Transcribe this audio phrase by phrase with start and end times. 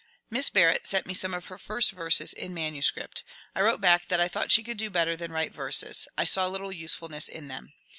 [0.31, 3.23] Miss Barrett sent me some of her first verses in manuscript.
[3.53, 6.47] I wrote back that I thought she could do better than write verses: I saw
[6.47, 7.71] little usefulness in them.